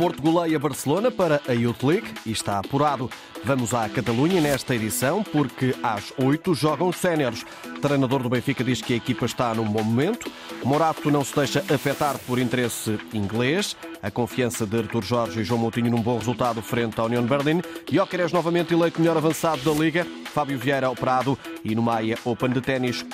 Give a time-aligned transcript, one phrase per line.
[0.00, 3.10] Porto goleia Barcelona para a Youth League e está apurado.
[3.44, 7.44] Vamos à Catalunha nesta edição porque às 8 jogam os séniores.
[7.82, 10.32] Treinador do Benfica diz que a equipa está num bom momento.
[10.64, 13.76] Morato não se deixa afetar por interesse inglês.
[14.02, 17.60] A confiança de Artur Jorge e João Moutinho num bom resultado frente à União Berlim.
[17.92, 20.06] Jóqueres novamente eleito melhor avançado da Liga.
[20.32, 23.04] Fábio Vieira operado e no Maia Open de Ténis,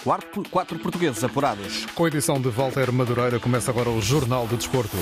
[0.52, 1.84] quatro portugueses apurados.
[1.96, 4.96] Com a edição de Walter Madureira começa agora o Jornal de Desporto.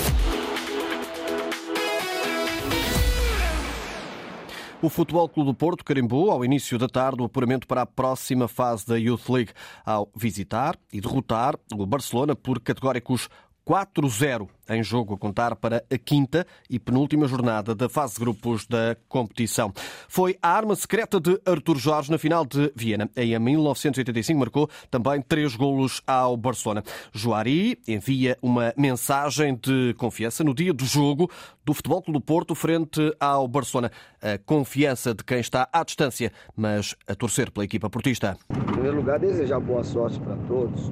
[4.84, 8.46] O Futebol Clube do Porto carimbou ao início da tarde o apuramento para a próxima
[8.46, 9.52] fase da Youth League,
[9.82, 13.30] ao visitar e derrotar o Barcelona por categóricos
[13.66, 18.66] 4-0 em jogo a contar para a quinta e penúltima jornada da fase de grupos
[18.66, 19.72] da competição.
[20.08, 23.08] Foi a arma secreta de Artur Jorge na final de Viena.
[23.16, 26.82] Em 1985 marcou também três golos ao Barcelona.
[27.12, 31.30] Joari envia uma mensagem de confiança no dia do jogo
[31.64, 33.90] do Futebol Clube do Porto frente ao Barcelona.
[34.22, 38.36] A confiança de quem está à distância, mas a torcer pela equipa portista.
[38.50, 40.90] Em primeiro lugar, desejar boa sorte para todos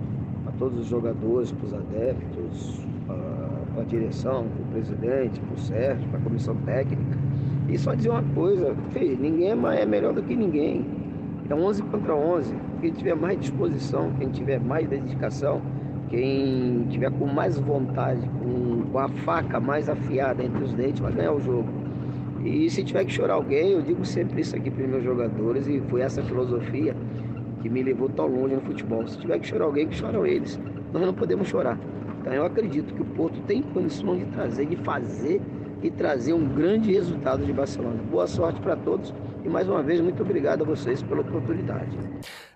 [0.62, 2.80] todos os jogadores, para os adeptos,
[3.74, 7.18] para a direção, para o presidente, para o Sérgio, para a comissão técnica.
[7.68, 10.86] E só dizer uma coisa, filho, ninguém é melhor do que ninguém.
[11.50, 12.54] É 11 contra 11.
[12.80, 15.60] Quem tiver mais disposição, quem tiver mais dedicação,
[16.08, 21.12] quem tiver com mais vontade, com, com a faca mais afiada entre os dentes, vai
[21.12, 21.68] ganhar o jogo.
[22.44, 25.66] E se tiver que chorar alguém, eu digo sempre isso aqui para os meus jogadores,
[25.66, 26.94] e foi essa filosofia
[27.62, 29.06] que me levou tão longe no futebol.
[29.06, 30.60] Se tiver que chorar alguém, que choram eles.
[30.92, 31.78] Nós não podemos chorar.
[32.20, 35.40] Então eu acredito que o Porto tem condições de trazer, de fazer
[35.82, 38.00] e trazer um grande resultado de Barcelona.
[38.04, 39.12] Boa sorte para todos
[39.44, 41.98] e mais uma vez muito obrigado a vocês pela oportunidade.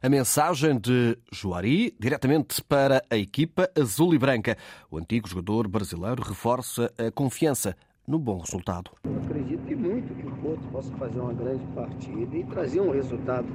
[0.01, 4.57] A mensagem de Juari diretamente para a equipa azul e branca.
[4.91, 8.93] O antigo jogador brasileiro reforça a confiança no bom resultado.
[9.05, 13.47] Eu acredito muito que o Porto possa fazer uma grande partida e trazer um resultado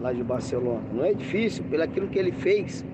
[0.00, 0.82] lá de Barcelona.
[0.92, 2.84] Não é difícil, pelo aquilo que ele fez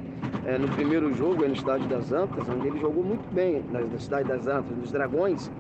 [0.47, 3.97] é, no primeiro jogo, no Estádio das Antas, onde ele jogou muito bem na, no
[3.97, 5.51] Estádio das Antas, nos Dragões,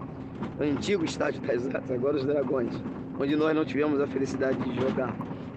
[0.60, 2.74] antigo Estádio das Antas, agora os Dragões,
[3.18, 5.14] onde nós não tivemos a felicidade de jogar.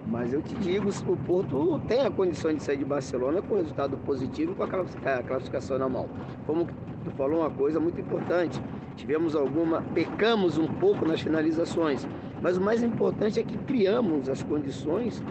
[0.09, 3.97] Mas eu te digo, o Porto tem a condição de sair de Barcelona com resultado
[3.97, 6.07] positivo com a classificação na mão.
[6.45, 6.65] Como
[7.03, 8.61] tu falou uma coisa muito importante,
[8.95, 12.07] tivemos alguma, pecamos um pouco nas finalizações,
[12.41, 15.21] mas o mais importante é que criamos as condições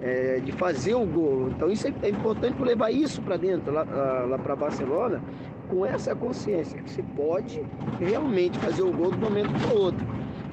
[0.00, 1.48] é, de fazer o gol.
[1.50, 5.22] Então isso é, é importante levar isso para dentro, lá, lá para Barcelona,
[5.68, 7.62] com essa consciência que se pode
[7.98, 10.06] realmente fazer o gol do momento para outro.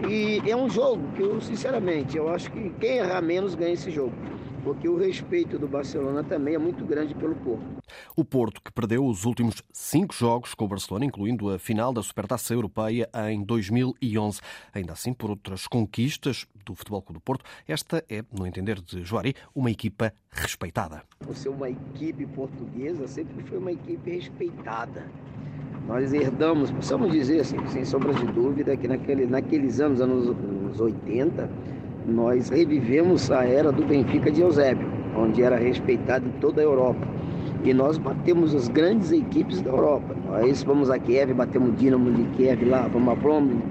[0.08, 3.92] E é um jogo que eu, sinceramente, eu acho que quem errar menos ganha esse
[3.92, 4.14] jogo
[4.64, 7.66] porque o respeito do Barcelona também é muito grande pelo Porto.
[8.16, 12.02] O Porto, que perdeu os últimos cinco jogos com o Barcelona, incluindo a final da
[12.02, 14.40] Supertaça Europeia em 2011.
[14.74, 19.04] Ainda assim, por outras conquistas do Futebol Clube do Porto, esta é, no entender de
[19.04, 21.04] Joari, uma equipa respeitada.
[21.20, 25.06] Por ser uma equipe portuguesa, sempre foi uma equipe respeitada.
[25.88, 31.50] Nós herdamos, possamos dizer assim, sem sombra de dúvida, que naquele, naqueles anos, anos 80,
[32.06, 37.08] nós revivemos a era do Benfica de Eusébio, onde era respeitado em toda a Europa.
[37.64, 40.16] E nós batemos as grandes equipes da Europa.
[40.28, 43.62] Nós vamos a Kiev, batemos o Dinamo de Kiev lá, vamos a Bromley,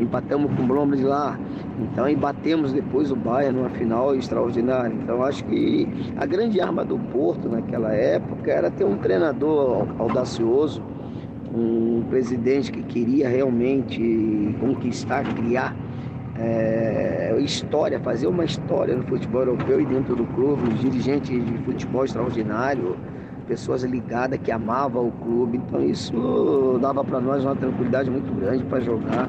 [0.00, 1.38] empatamos com o Bromley lá.
[1.80, 4.94] Então, e batemos depois o Bayern numa final extraordinária.
[4.94, 10.82] Então, acho que a grande arma do Porto naquela época era ter um treinador audacioso,
[11.54, 15.74] um presidente que queria realmente conquistar, criar
[16.38, 21.58] é, história, fazer uma história no futebol europeu e dentro do clube, os dirigentes de
[21.64, 22.96] futebol extraordinário,
[23.46, 25.58] pessoas ligadas que amavam o clube.
[25.58, 29.28] Então isso dava para nós uma tranquilidade muito grande para jogar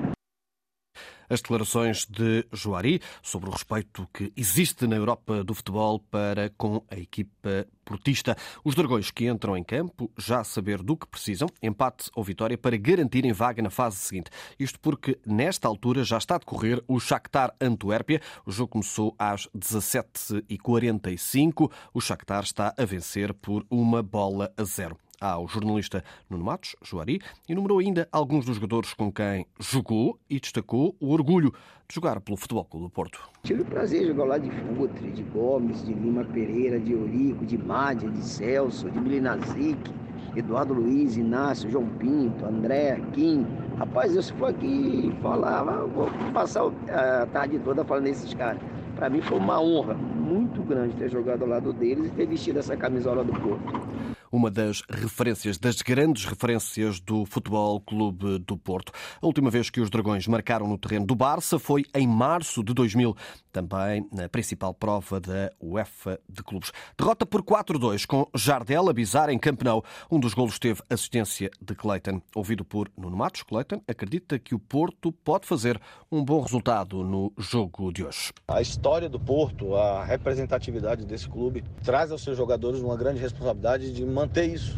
[1.30, 6.84] as declarações de Joari sobre o respeito que existe na Europa do futebol para com
[6.90, 8.36] a equipa portista.
[8.64, 12.78] Os dragões que entram em campo já saber do que precisam, empate ou vitória para
[12.78, 14.32] garantirem vaga na fase seguinte.
[14.60, 18.22] Isto porque nesta altura já está a decorrer o Shakhtar Antuérpia.
[18.46, 21.72] O jogo começou às 17h45.
[21.94, 27.22] O Shakhtar está a vencer por uma bola a zero ao jornalista Nuno Matos, Joari,
[27.48, 31.52] e numerou ainda alguns dos jogadores com quem jogou e destacou o orgulho
[31.88, 33.20] de jogar pelo Futebol Clube do Porto.
[33.44, 37.46] Tive o prazer de jogar lá de Futre, de Gomes, de Lima Pereira, de Eurico,
[37.46, 39.92] de Mádia, de Celso, de Milinazic,
[40.36, 43.46] Eduardo Luiz, Inácio, João Pinto, André, Kim.
[43.78, 48.62] Rapaz, eu se for aqui falar, vou passar a tarde toda falando desses caras.
[48.96, 52.60] Para mim foi uma honra muito grande ter jogado ao lado deles e ter vestido
[52.60, 54.19] essa camisola do Porto.
[54.32, 58.92] Uma das referências, das grandes referências do Futebol Clube do Porto.
[59.22, 62.74] A última vez que os Dragões marcaram no terreno do Barça foi em março de
[62.74, 63.16] 2000,
[63.52, 66.72] também na principal prova da UEFA de clubes.
[66.98, 69.84] Derrota por 4-2 com Jardel a bizar em Campenau.
[70.10, 72.22] Um dos golos teve assistência de Clayton.
[72.36, 75.80] Ouvido por Nuno Matos, Clayton acredita que o Porto pode fazer
[76.12, 78.32] um bom resultado no jogo de hoje.
[78.48, 83.92] A história do Porto, a representatividade desse clube, traz aos seus jogadores uma grande responsabilidade
[83.92, 84.78] de manter isso.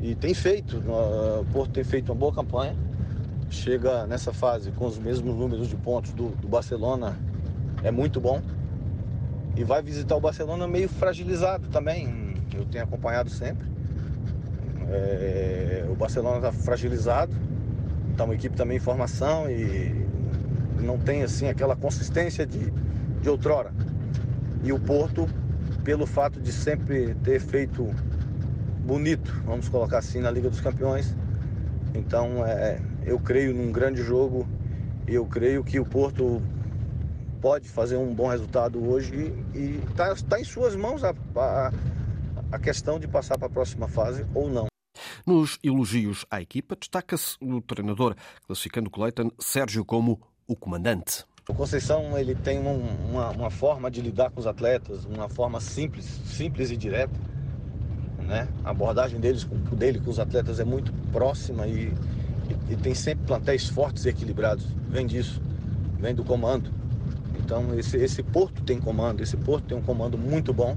[0.00, 0.78] E tem feito.
[0.78, 2.74] O Porto tem feito uma boa campanha.
[3.48, 7.16] Chega nessa fase com os mesmos números de pontos do, do Barcelona.
[7.82, 8.42] É muito bom.
[9.54, 12.34] E vai visitar o Barcelona meio fragilizado também.
[12.52, 13.68] Eu tenho acompanhado sempre.
[14.88, 17.32] É, o Barcelona está fragilizado.
[18.10, 20.06] Está uma equipe também em formação e
[20.80, 22.72] não tem assim aquela consistência de,
[23.20, 23.72] de outrora.
[24.64, 25.28] E o Porto,
[25.84, 27.88] pelo fato de sempre ter feito
[28.82, 31.14] bonito, vamos colocar assim, na Liga dos Campeões.
[31.94, 34.46] Então, é, eu creio num grande jogo
[35.06, 36.42] e eu creio que o Porto
[37.40, 41.72] pode fazer um bom resultado hoje e está tá em suas mãos a, a,
[42.52, 44.66] a questão de passar para a próxima fase ou não.
[45.26, 48.14] Nos elogios à equipa, destaca-se o treinador,
[48.46, 51.24] classificando Cleiton Sérgio como o comandante.
[51.48, 55.60] O Conceição ele tem um, uma, uma, forma de lidar com os atletas, uma forma
[55.60, 57.18] simples, simples e direta.
[58.26, 58.48] Né?
[58.64, 61.92] A abordagem deles, dele com os atletas é muito próxima e,
[62.68, 64.66] e, e tem sempre plantéis fortes e equilibrados.
[64.88, 65.40] Vem disso,
[65.98, 66.70] vem do comando.
[67.38, 70.76] Então esse, esse Porto tem comando, esse Porto tem um comando muito bom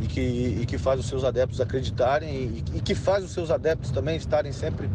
[0.00, 3.50] e que, e que faz os seus adeptos acreditarem e, e que faz os seus
[3.50, 4.88] adeptos também estarem sempre,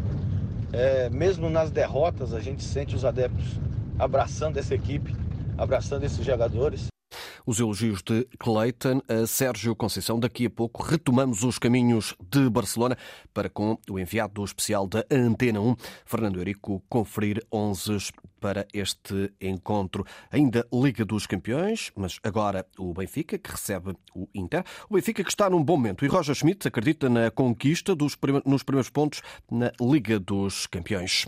[0.73, 3.59] é, mesmo nas derrotas, a gente sente os adeptos
[3.97, 5.15] abraçando essa equipe,
[5.57, 6.87] abraçando esses jogadores.
[7.47, 10.19] Os elogios de Clayton a Sérgio Conceição.
[10.19, 12.97] Daqui a pouco retomamos os caminhos de Barcelona
[13.33, 18.11] para com o enviado especial da Antena 1, Fernando Eurico, conferir 11
[18.41, 20.05] para este encontro.
[20.29, 24.65] Ainda Liga dos Campeões, mas agora o Benfica, que recebe o Inter.
[24.89, 28.61] O Benfica que está num bom momento e Roger Schmidt acredita na conquista dos, nos
[28.61, 31.25] primeiros pontos na Liga dos Campeões.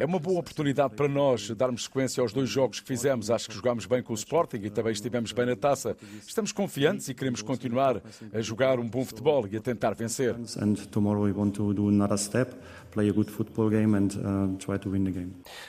[0.00, 3.30] É uma boa oportunidade para nós darmos sequência aos dois jogos que fizemos.
[3.30, 5.94] Acho que jogámos bem com o Sporting e também estivemos bem na taça.
[6.26, 8.00] Estamos confiantes e queremos continuar
[8.32, 10.34] a jogar um bom futebol e a tentar vencer.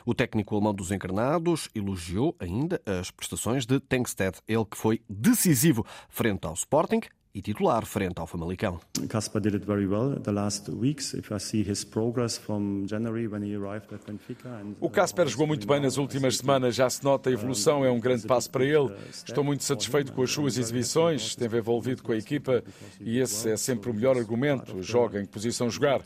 [0.06, 5.86] O técnico alemão dos encarnados elogiou ainda as prestações de Tengsted, ele que foi decisivo
[6.08, 7.02] frente ao Sporting
[7.33, 8.79] e titular frente ao Famalicão.
[9.09, 11.13] Casper did it very well the last weeks.
[11.13, 14.50] If I see his progress from January when he arrived at Benfica.
[14.50, 17.91] And, o Casper jogou muito bem nas últimas semanas, já se nota a evolução, é
[17.91, 18.91] um grande passo para ele.
[19.09, 22.63] Estou muito satisfeito com as suas exibições, esteve envolvido com a equipa
[23.00, 24.81] e esse é sempre o melhor argumento.
[24.81, 26.01] Joga em que posição jogar.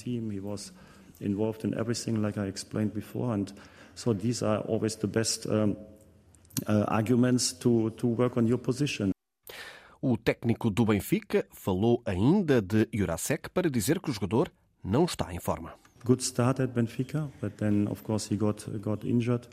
[1.21, 3.53] involved in everything like I explained before and
[3.95, 5.77] so these are always the best um,
[6.67, 9.10] uh, arguments to, to work on your position.
[10.03, 14.51] O técnico do Benfica falou ainda de Jurasek para dizer que o jogador
[14.83, 15.75] não está em forma.
[16.03, 19.47] Good start at Benfica, but then of course he got got injured.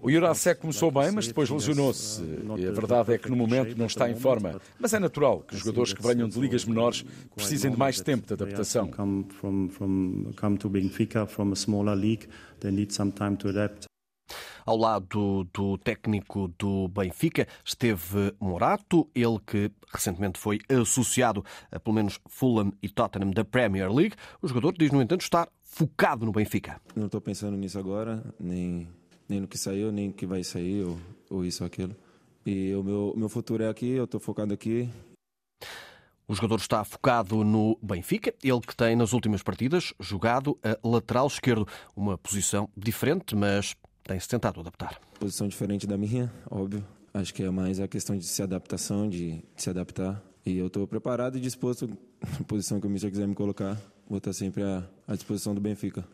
[0.00, 2.22] O Jurasek começou bem, mas depois lesionou-se.
[2.22, 4.58] Uh, e a verdade é que no momento não está em forma.
[4.78, 7.04] Mas é natural que os jogadores que venham de ligas menores
[7.34, 8.88] precisem de mais tempo de adaptação.
[14.68, 21.94] Ao lado do técnico do Benfica esteve Morato, ele que recentemente foi associado a pelo
[21.94, 24.14] menos Fulham e Tottenham da Premier League.
[24.42, 26.78] O jogador diz, no entanto, estar focado no Benfica.
[26.94, 28.86] Não estou pensando nisso agora, nem,
[29.26, 30.98] nem no que saiu, nem no que vai sair, ou,
[31.30, 31.96] ou isso ou aquilo.
[32.44, 34.86] E o meu, meu futuro é aqui, eu estou focado aqui,
[36.28, 41.26] o jogador está focado no Benfica, ele que tem nas últimas partidas jogado a lateral
[41.26, 43.74] esquerdo, uma posição diferente, mas
[44.08, 44.98] tem-se tentado adaptar.
[45.20, 46.82] Posição diferente da minha, óbvio.
[47.12, 50.22] Acho que é mais a questão de se adaptação, de, de se adaptar.
[50.46, 51.96] E eu estou preparado e disposto, na
[52.48, 53.76] posição que o Michel quiser me colocar,
[54.08, 56.06] vou estar sempre à, à, disposição do Benfica.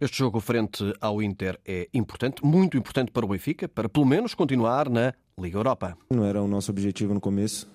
[0.00, 4.32] Este jogo frente ao Inter é importante, muito importante para o Benfica, para pelo menos
[4.32, 5.96] continuar na Liga Europa.
[6.10, 7.68] Não era o nosso objetivo no começo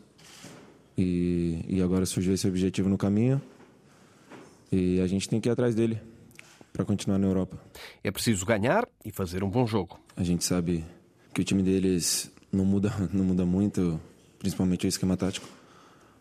[0.97, 3.39] e, e agora surgiu esse objetivo no caminho
[4.71, 6.01] e a gente tem que ir atrás dele
[6.77, 7.57] para continuar na Europa.
[8.03, 9.99] É preciso ganhar e fazer um bom jogo.
[10.15, 10.85] A gente sabe
[11.33, 13.99] que o time deles não muda, não muda muito,
[14.37, 15.47] principalmente o esquema tático.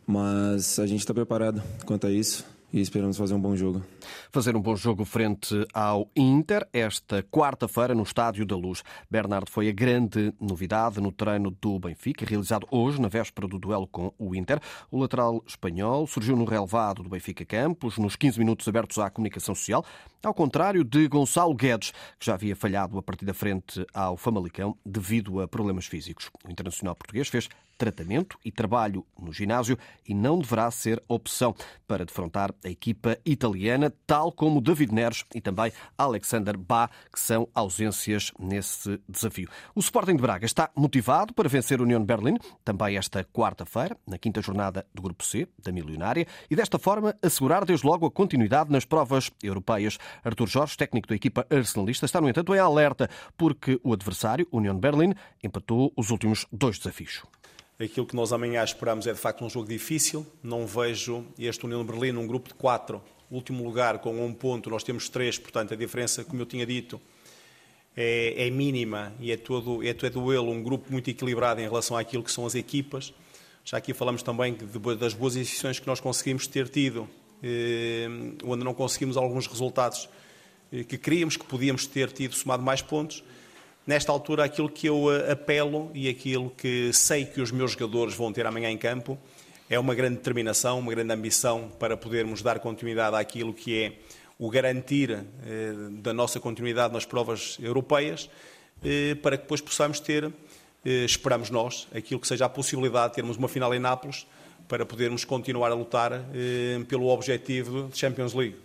[0.06, 3.82] Mas a gente está preparado quanto a isso e esperamos fazer um bom jogo.
[4.30, 8.82] Fazer um bom jogo frente ao Inter esta quarta-feira no Estádio da Luz.
[9.10, 13.86] Bernardo foi a grande novidade no treino do Benfica, realizado hoje na véspera do duelo
[13.86, 14.60] com o Inter.
[14.90, 19.54] O lateral espanhol surgiu no relevado do Benfica Campos, nos 15 minutos abertos à comunicação
[19.54, 19.84] social,
[20.26, 24.76] ao contrário de Gonçalo Guedes, que já havia falhado a partir da frente ao Famalicão
[24.84, 26.30] devido a problemas físicos.
[26.44, 31.54] O internacional português fez tratamento e trabalho no ginásio e não deverá ser opção
[31.86, 37.48] para defrontar a equipa italiana, tal como David Neres e também Alexander Bá, que são
[37.54, 39.48] ausências nesse desafio.
[39.74, 43.96] O Sporting de Braga está motivado para vencer o União de Berlim, também esta quarta-feira,
[44.06, 48.10] na quinta jornada do Grupo C, da Milionária, e desta forma assegurar desde logo a
[48.10, 49.98] continuidade nas provas europeias.
[50.24, 54.74] Artur Jorge, técnico da equipa arsenalista, está, no entanto, em alerta, porque o adversário, União
[54.74, 57.22] de Berlim, empatou os últimos dois desafios.
[57.78, 60.26] Aquilo que nós amanhã esperamos é de facto um jogo difícil.
[60.42, 64.70] Não vejo este União de Berlim num grupo de quatro, último lugar com um ponto,
[64.70, 67.00] nós temos três, portanto a diferença, como eu tinha dito,
[67.96, 71.96] é, é mínima e é todo, é todo ele um grupo muito equilibrado em relação
[71.96, 73.12] àquilo que são as equipas.
[73.64, 74.56] Já aqui falamos também
[74.98, 77.08] das boas decisões que nós conseguimos ter tido,
[78.44, 80.08] onde não conseguimos alguns resultados
[80.72, 83.22] eh, que queríamos, que podíamos ter tido somado mais pontos.
[83.86, 88.14] Nesta altura, aquilo que eu eh, apelo e aquilo que sei que os meus jogadores
[88.14, 89.18] vão ter amanhã em campo
[89.68, 93.92] é uma grande determinação, uma grande ambição para podermos dar continuidade àquilo que é
[94.38, 95.24] o garantir eh,
[95.90, 98.28] da nossa continuidade nas provas europeias,
[98.84, 100.24] eh, para que depois possamos ter,
[100.84, 104.26] eh, esperamos nós, aquilo que seja a possibilidade de termos uma final em Nápoles,
[104.68, 108.56] para podermos continuar a lutar eh, pelo objetivo de Champions League.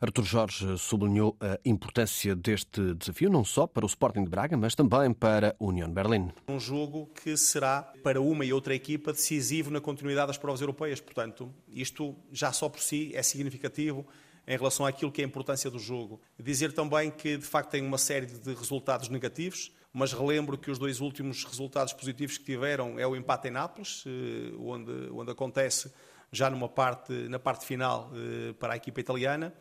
[0.00, 4.74] Artur Jorge sublinhou a importância deste desafio, não só para o Sporting de Braga, mas
[4.74, 6.30] também para a União de Berlim.
[6.48, 11.00] Um jogo que será para uma e outra equipa decisivo na continuidade das provas europeias.
[11.00, 14.06] Portanto, isto já só por si é significativo
[14.46, 16.18] em relação àquilo que é a importância do jogo.
[16.38, 20.78] Dizer também que, de facto, tem uma série de resultados negativos, mas relembro que os
[20.78, 25.92] dois últimos resultados positivos que tiveram é o empate em Nápoles, eh, onde, onde acontece
[26.32, 29.52] já numa parte, na parte final eh, para a equipa italiana,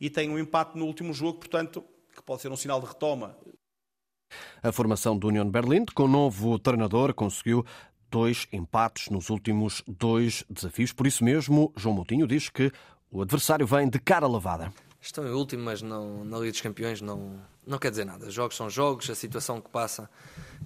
[0.00, 1.82] e tem um empate no último jogo, portanto,
[2.14, 3.36] que pode ser um sinal de retoma.
[4.62, 7.64] A formação do União de Berlim, com o novo treinador, conseguiu
[8.10, 10.92] dois empates nos últimos dois desafios.
[10.92, 12.70] Por isso mesmo, João Moutinho diz que
[13.10, 14.72] o adversário vem de cara lavada.
[15.00, 18.30] Estão em último, mas não, na Liga dos Campeões não, não quer dizer nada.
[18.30, 20.08] Jogos são jogos, a situação que passa,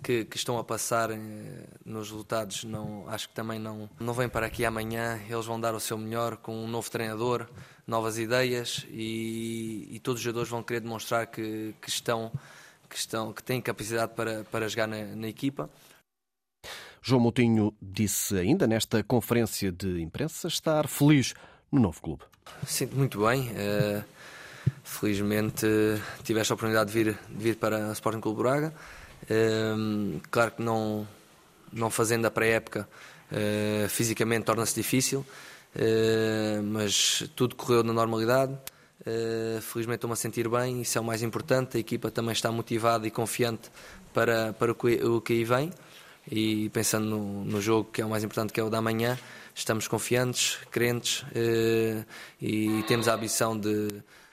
[0.03, 1.19] que, que estão a passar eh,
[1.85, 5.21] nos resultados, não, acho que também não, não vem para aqui amanhã.
[5.29, 7.49] Eles vão dar o seu melhor com um novo treinador,
[7.87, 12.31] novas ideias e, e todos os jogadores vão querer demonstrar que, que, estão,
[12.89, 15.69] que, estão, que têm capacidade para, para jogar na, na equipa.
[17.03, 21.35] João Moutinho disse ainda nesta conferência de imprensa estar feliz
[21.71, 22.23] no novo clube.
[22.65, 23.51] Sinto muito bem.
[23.51, 24.05] Uh,
[24.83, 25.67] felizmente
[26.25, 28.73] tive esta oportunidade de vir, de vir para o Sporting Clube Braga.
[29.25, 31.07] Uh, claro que não,
[31.73, 32.89] não fazendo a pré-época
[33.31, 35.25] uh, fisicamente torna-se difícil,
[36.65, 38.55] mas tudo correu na normalidade.
[39.63, 41.79] felizmente estou-me a sentir bem, isso é o mais importante.
[41.79, 43.71] A equipa também está motivada e confiante
[44.13, 45.73] para, para o, que, aí vem.
[46.31, 49.19] E pensando no, no jogo que é o mais importante, que é o da manhã,
[49.55, 52.05] estamos confiantes, crentes eh,
[52.41, 53.89] e temos a ambição de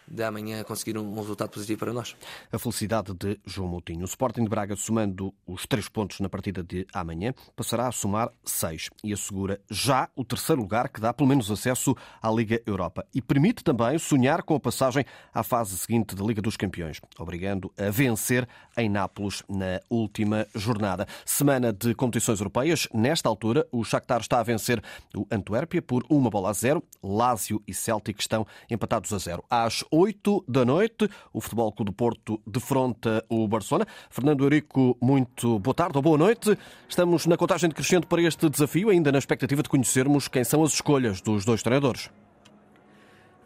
[0.09, 2.15] de amanhã conseguir um, resultado positivo para nós.
[2.51, 4.01] A felicidade de João Moutinho.
[4.01, 8.31] O Sporting de Braga, somando os três pontos na partida de amanhã, passará a somar
[8.43, 13.05] seis e assegura já o terceiro lugar que dá pelo menos acesso à Liga Europa
[13.13, 17.71] e permite também sonhar com a passagem à fase seguinte da Liga dos Campeões, obrigando
[17.77, 18.47] a vencer
[18.77, 21.07] em Nápoles na última jornada.
[21.25, 22.87] Semana de competições europeias.
[22.93, 24.81] Nesta altura, o Shakhtar está a vencer
[25.15, 26.83] o Antuérpia por uma bola a zero.
[27.03, 29.43] Lásio e Celtic estão empatados a zero.
[29.49, 31.09] Às 8 da noite.
[31.33, 33.85] O Futebol Clube do Porto defronta o Barcelona.
[34.09, 36.57] Fernando Eurico, muito boa tarde ou boa noite.
[36.87, 40.73] Estamos na contagem decrescente para este desafio, ainda na expectativa de conhecermos quem são as
[40.73, 42.09] escolhas dos dois treinadores.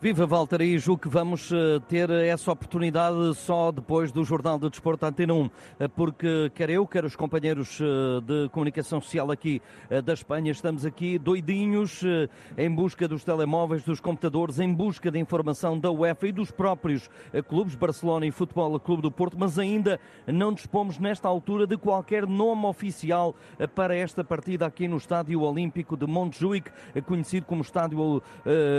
[0.04, 4.70] Viva Walter, e julgo que vamos eh, ter essa oportunidade só depois do Jornal do
[4.70, 7.86] Desporto Antena 1, eh, porque quer eu, quer os companheiros eh,
[8.22, 9.62] de comunicação social aqui
[10.04, 12.02] da Espanha, estamos aqui doidinhos
[12.58, 17.10] em busca dos telemóveis, dos computadores, em busca de informação da UEFA e dos próprios
[17.48, 22.28] clubes, Barcelona e Futebol Clube do Porto, mas ainda não dispomos nesta altura de qualquer
[22.28, 23.36] nome oficial
[23.76, 26.72] para esta partida aqui no Estádio Olímpico de Montjuic,
[27.06, 28.22] conhecido como Estádio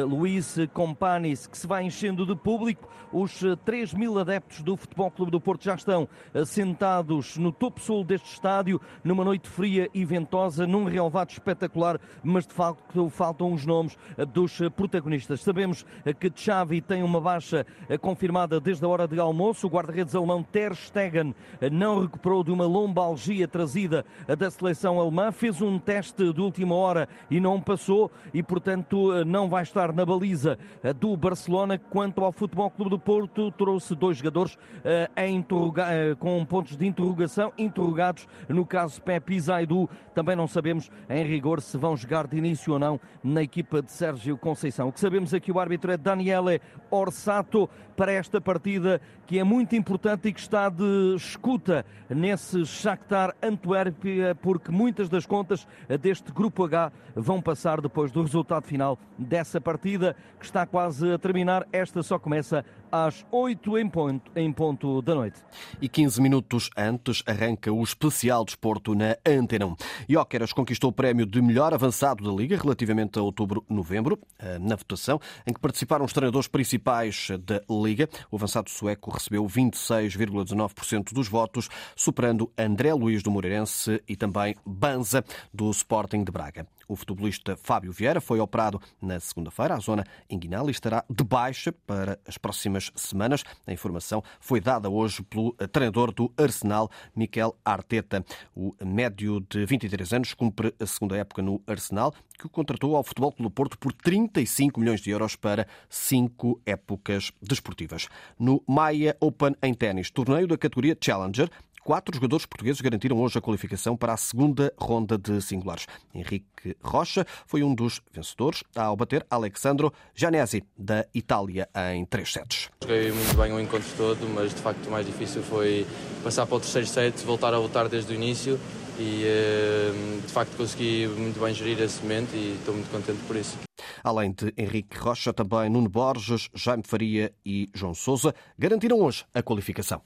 [0.07, 1.14] Luís Compar
[1.51, 2.89] Que se vai enchendo de público.
[3.13, 6.09] Os 3 eh, mil adeptos do Futebol Clube do Porto já estão
[6.45, 12.45] sentados no topo sul deste estádio, numa noite fria e ventosa, num relevado espetacular, mas
[12.45, 13.97] de facto faltam os nomes
[14.33, 15.43] dos protagonistas.
[15.43, 15.87] Sabemos
[16.19, 17.65] que Xavi tem uma baixa
[18.01, 19.69] confirmada desde a hora de almoço.
[19.69, 21.35] O guarda-redes alemão Ter Stegen
[21.71, 24.05] não recuperou de uma lombalgia trazida
[24.37, 29.49] da seleção alemã, fez um teste de última hora e não passou e, portanto, não
[29.49, 30.59] vai estar na baliza
[31.05, 31.79] do Barcelona.
[31.79, 38.27] Quanto ao Futebol Clube do Porto, trouxe dois jogadores uh, com pontos de interrogação, interrogados,
[38.49, 39.87] no caso Pepe e Zaidu.
[40.15, 43.93] Também não sabemos, em rigor, se vão jogar de início ou não na equipa de
[43.93, 44.89] Sérgio Conceição.
[44.89, 46.59] O que sabemos é que o árbitro é Daniele
[46.95, 53.35] Orsato para esta partida que é muito importante e que está de escuta nesse Shakhtar
[53.43, 55.67] Antuérpia, porque muitas das contas
[56.01, 61.19] deste Grupo H vão passar depois do resultado final dessa partida que está quase a
[61.19, 61.67] terminar.
[61.73, 65.41] Esta só começa às 8 em ponto, em ponto da noite.
[65.83, 69.77] E 15 minutos antes arranca o especial desporto na Antena 1.
[70.09, 75.21] Jóqueras conquistou o prémio de melhor avançado da Liga relativamente a outubro-novembro, eh, na votação,
[75.45, 78.09] em que participaram os treinadores principais da Liga.
[78.31, 85.25] O avançado sueco recebeu 26,19% dos votos, superando André Luiz do Moreirense e também Banza
[85.53, 86.65] do Sporting de Braga.
[86.89, 89.75] O futebolista Fábio Vieira foi operado na segunda-feira.
[89.75, 93.43] A zona inguinal estará de baixa para as próximas semanas.
[93.67, 98.25] A informação foi dada hoje pelo treinador do Arsenal, Miquel Arteta.
[98.55, 103.05] O médio de 23 anos cumpre a segunda época no Arsenal, que o contratou ao
[103.05, 108.09] Futebol Clube Porto por 35 milhões de euros para cinco épocas desportivas.
[108.39, 111.51] No Maia Open em ténis, torneio da categoria Challenger,
[111.85, 115.85] Quatro jogadores portugueses garantiram hoje a qualificação para a segunda ronda de singulares.
[116.15, 122.71] Henrique Rocha foi um dos vencedores ao bater Alexandro Janesi, da Itália, em três sets.
[122.83, 125.87] Joguei muito bem o encontro todo, mas de facto o mais difícil foi
[126.23, 128.59] passar para o terceiro set, voltar a lutar desde o início
[128.99, 129.93] e eh,
[130.27, 133.59] de facto consegui muito bem gerir esse momento e estou muito contente por isso.
[134.03, 139.43] Além de Henrique Rocha, também Nuno Borges, Jaime Faria e João Sousa garantiram hoje a
[139.43, 140.01] qualificação.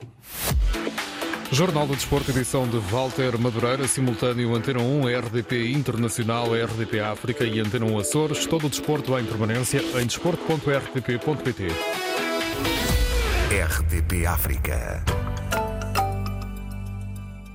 [1.50, 7.59] Jornal do Desporto, edição de Walter Madureira, simultâneo Antena 1, RDP Internacional, RDP África e
[7.59, 8.47] Antena 1 Açores.
[8.47, 11.69] Todo o desporto em permanência em desporto.rtp.pt.
[13.50, 15.27] RDP África.